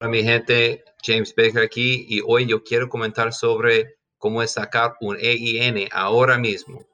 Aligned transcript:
Hola 0.00 0.12
mi 0.12 0.22
gente, 0.22 0.84
James 1.02 1.34
Baker 1.34 1.60
aquí 1.60 2.06
y 2.08 2.20
hoy 2.24 2.46
yo 2.46 2.62
quiero 2.62 2.88
comentar 2.88 3.32
sobre 3.32 3.96
cómo 4.16 4.44
es 4.44 4.52
sacar 4.52 4.94
un 5.00 5.16
EIN 5.18 5.88
ahora 5.90 6.38
mismo. 6.38 6.86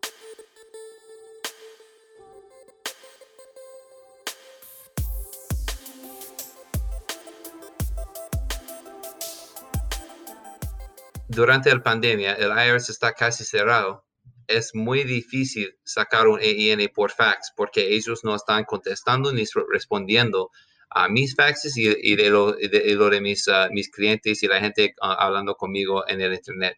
Durante 11.29 11.75
la 11.75 11.83
pandemia, 11.83 12.33
el 12.37 12.53
IRS 12.53 12.89
está 12.89 13.13
casi 13.13 13.45
cerrado. 13.45 14.07
Es 14.47 14.75
muy 14.75 15.05
difícil 15.05 15.79
sacar 15.85 16.27
un 16.27 16.41
EIN 16.41 16.91
por 16.95 17.11
fax 17.11 17.53
porque 17.55 17.95
ellos 17.95 18.25
no 18.25 18.35
están 18.35 18.65
contestando 18.65 19.31
ni 19.31 19.45
respondiendo 19.71 20.51
a 20.95 21.09
mis 21.09 21.35
faxes 21.35 21.77
y, 21.77 22.15
de, 22.15 22.31
lo, 22.31 22.53
de, 22.53 23.21
mis, 23.21 23.49
ah, 23.49 23.69
mis 23.73 23.91
clientes 23.91 24.43
y 24.43 24.47
la 24.47 24.61
gente 24.61 24.95
ah, 25.03 25.17
hablando 25.19 25.57
conmigo 25.57 26.05
en 26.07 26.21
el 26.21 26.33
Internet. 26.35 26.77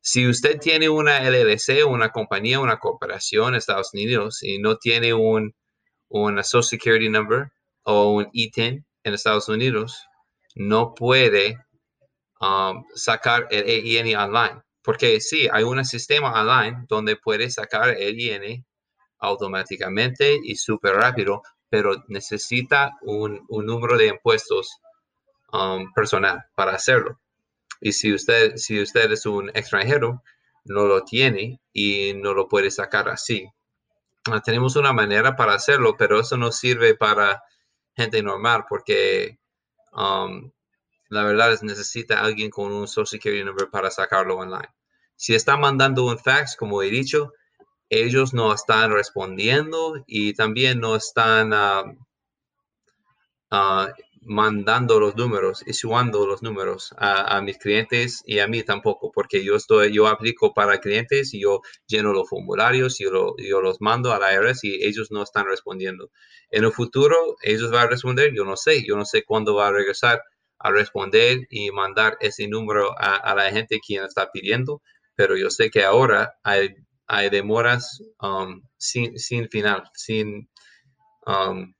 Si 0.00 0.28
usted 0.28 0.60
tiene 0.60 0.90
una 0.90 1.22
LLC, 1.22 1.86
una 1.88 2.10
compañía, 2.10 2.60
una 2.60 2.78
corporación 2.78 3.48
en 3.48 3.54
Estados 3.54 3.94
Unidos 3.94 4.42
y 4.42 4.58
no 4.58 4.76
tiene 4.76 5.14
un, 5.14 5.54
Social 6.42 6.62
Security 6.62 7.08
Number 7.08 7.48
o 7.84 8.10
un 8.12 8.28
ITIN 8.32 8.84
en 9.02 9.14
Estados 9.14 9.48
Unidos, 9.48 10.06
no 10.54 10.94
puede 10.94 11.56
um, 12.40 12.84
sacar 12.94 13.48
el 13.50 13.64
EIN 13.66 14.14
online. 14.16 14.60
Porque 14.82 15.18
sí, 15.22 15.48
hay 15.50 15.64
un 15.64 15.82
sistema 15.86 16.38
online 16.38 16.84
donde 16.88 17.16
puede 17.16 17.48
sacar 17.48 17.88
el 17.88 18.20
EIN 18.20 18.66
automáticamente 19.18 20.38
y 20.44 20.56
súper 20.56 20.96
rápido, 20.96 21.40
pero 21.74 22.04
necesita 22.06 22.96
un, 23.02 23.44
número 23.48 23.98
de 23.98 24.06
impuestos 24.06 24.78
um, 25.52 25.92
personal 25.92 26.44
para 26.54 26.70
hacerlo. 26.70 27.18
Y 27.80 27.90
si 27.90 28.14
usted, 28.14 28.54
es 28.54 29.26
un 29.26 29.48
extranjero, 29.54 30.22
no 30.66 30.86
lo 30.86 31.02
tiene 31.02 31.60
y 31.72 32.14
no 32.14 32.32
lo 32.32 32.46
puede 32.46 32.70
sacar 32.70 33.08
así. 33.08 33.48
Ah, 34.30 34.40
tenemos 34.40 34.76
una 34.76 34.92
manera 34.92 35.34
para 35.34 35.54
hacerlo, 35.54 35.96
pero 35.98 36.20
eso 36.20 36.36
no 36.36 36.52
sirve 36.52 36.94
para 36.94 37.42
gente 37.96 38.22
normal 38.22 38.66
porque 38.68 39.40
um, 39.94 40.52
la 41.08 41.24
verdad 41.24 41.54
es 41.54 41.64
necesita 41.64 42.20
alguien 42.20 42.50
con 42.50 42.70
un 42.70 42.86
Social 42.86 43.18
Security 43.20 43.42
number 43.42 43.68
para 43.68 43.90
sacarlo 43.90 44.36
online. 44.36 44.72
Si 45.16 45.34
está 45.34 45.56
mandando 45.56 46.06
un 46.06 46.20
fax, 46.20 46.54
como 46.54 46.84
he 46.84 46.88
dicho, 46.88 47.32
ellos 48.02 48.34
no 48.34 48.52
están 48.52 48.92
respondiendo 48.92 50.02
y 50.06 50.34
también 50.34 50.80
no 50.80 50.96
están 50.96 51.52
ah, 51.52 51.84
ah, 53.50 53.92
mandando 54.24 54.98
los 55.00 55.16
números, 55.16 55.62
issuando 55.66 56.26
los 56.26 56.42
números 56.42 56.94
a, 56.96 57.40
mis 57.42 57.58
clientes 57.58 58.22
y 58.26 58.38
a 58.38 58.48
mí 58.48 58.62
tampoco, 58.62 59.12
porque 59.12 59.44
yo 59.44 59.56
estoy, 59.56 59.92
yo 59.92 60.08
aplico 60.08 60.54
para 60.54 60.80
clientes 60.80 61.34
y 61.34 61.40
yo 61.40 61.60
lleno 61.86 62.12
los 62.12 62.28
formularios 62.28 63.00
y 63.00 63.04
yo, 63.04 63.60
los 63.60 63.80
mando 63.80 64.12
a 64.12 64.18
la 64.18 64.32
IRS 64.32 64.64
y 64.64 64.84
ellos 64.84 65.10
no 65.10 65.22
están 65.22 65.46
respondiendo. 65.46 66.10
En 66.50 66.64
el 66.64 66.72
futuro, 66.72 67.36
ellos 67.42 67.70
van 67.70 67.86
a 67.86 67.90
responder, 67.90 68.32
yo 68.34 68.44
no 68.44 68.56
sé, 68.56 68.84
yo 68.86 68.96
no 68.96 69.04
sé 69.04 69.24
cuándo 69.24 69.54
va 69.54 69.68
a 69.68 69.72
regresar 69.72 70.22
a 70.58 70.70
responder 70.70 71.46
y 71.50 71.70
mandar 71.70 72.16
ese 72.20 72.48
número 72.48 72.94
a, 72.98 73.34
la 73.34 73.50
gente 73.50 73.80
quien 73.86 74.04
está 74.04 74.30
pidiendo, 74.32 74.80
pero 75.14 75.36
yo 75.36 75.50
sé 75.50 75.70
que 75.70 75.84
ahora 75.84 76.38
hay 76.42 76.74
hay 77.06 77.30
demoras 77.30 78.02
um, 78.20 78.62
sin, 78.76 79.16
final, 79.50 79.84
sin, 79.94 80.48
um, 81.26 81.74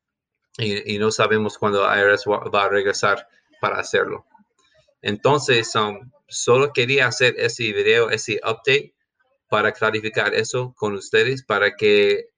y, 0.59 0.99
no 0.99 1.11
sabemos 1.11 1.59
cuándo 1.59 1.85
IRS 1.85 2.25
va, 2.27 2.65
a 2.65 2.69
regresar 2.69 3.27
para 3.61 3.79
hacerlo. 3.79 4.27
Entonces, 5.03 5.75
um, 5.75 6.11
solo 6.29 6.73
quería 6.73 7.07
hacer 7.07 7.35
ese 7.39 7.73
video, 7.73 8.11
ese 8.11 8.41
update 8.45 8.95
para 9.49 9.73
clarificar 9.73 10.35
eso 10.35 10.75
con 10.77 10.95
ustedes, 10.95 11.45
para 11.45 11.75
que 11.77 12.29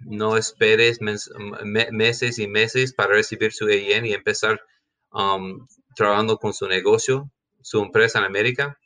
no 0.00 0.36
esperes 0.36 0.98
meses 1.00 2.38
y 2.38 2.46
meses 2.48 2.94
para 2.94 3.14
recibir 3.14 3.52
su 3.52 3.68
EIN 3.68 4.06
y 4.06 4.14
empezar 4.14 4.60
trabajando 5.94 6.38
con 6.38 6.54
su 6.54 6.66
negocio, 6.68 7.30
su 7.62 7.82
empresa 7.82 8.18
en 8.20 8.24
América. 8.24 8.78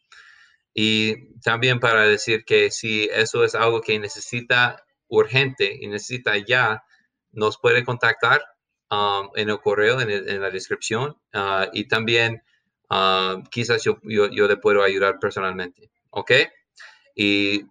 Y 0.75 1.39
también 1.41 1.81
para 1.81 2.07
decir 2.07 2.45
que 2.45 2.71
si 2.71 3.09
eso 3.13 3.45
es 3.45 3.55
algo 3.55 3.81
que 3.81 3.99
necesita 3.99 4.85
urgente 5.09 5.77
y 5.81 5.89
necesita 5.89 6.37
ya, 6.39 6.85
nos 7.33 7.59
puede 7.59 7.85
contactar 7.85 8.43
um, 8.91 9.31
en 9.35 9.51
el 9.51 9.61
correo, 9.61 10.01
en, 10.01 10.41
la 10.41 10.51
descripción. 10.51 11.17
Uh, 11.35 11.67
y 11.73 11.89
también 11.89 12.43
uh, 12.91 13.43
quizás 13.51 13.85
yo, 13.85 13.99
yo, 14.03 14.49
le 14.49 14.57
puedo 14.57 14.83
ayudar 14.83 15.19
personalmente. 15.19 15.91
¿Ok? 16.11 16.33
Y 17.15 17.67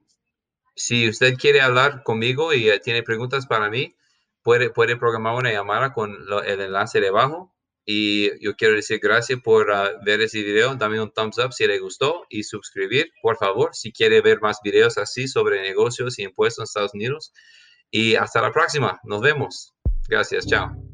si 0.76 1.10
usted 1.10 1.36
quiere 1.38 1.62
hablar 1.62 2.04
conmigo 2.04 2.54
y 2.54 2.70
eh, 2.70 2.80
tiene 2.80 3.04
preguntas 3.04 3.48
para 3.48 3.70
mí, 3.70 3.96
puede, 4.44 4.70
puede 4.70 4.98
programar 4.98 5.36
una 5.36 5.52
llamada 5.52 5.94
con 5.94 6.16
el 6.46 6.62
enlace 6.62 7.02
debajo 7.02 7.54
y 7.86 8.30
yo 8.44 8.56
quiero 8.56 8.76
decir 8.76 9.00
gracias 9.02 9.40
por 9.42 9.72
ah, 9.72 9.92
ver 10.06 10.22
ese 10.22 10.44
video. 10.44 10.76
Dame 10.76 11.02
un 11.02 11.12
thumbs 11.12 11.38
up 11.40 11.54
si 11.54 11.66
le 11.68 11.80
gustó 11.80 12.26
y 12.30 12.44
suscribir, 12.44 13.12
por 13.22 13.38
favor, 13.38 13.72
si 13.74 13.92
quiere 13.92 14.22
ver 14.22 14.42
más 14.42 14.60
videos 14.64 14.98
así 14.98 15.28
sobre 15.28 15.62
negocios 15.62 16.20
y 16.20 16.24
impuestos 16.24 16.60
en 16.60 16.64
Estados 16.64 16.94
Unidos. 16.94 17.34
Y 17.90 18.16
hasta 18.16 18.42
la 18.42 18.52
próxima. 18.52 19.00
Nos 19.04 19.22
vemos. 19.22 19.74
Gracias. 20.08 20.46
Chao. 20.48 20.91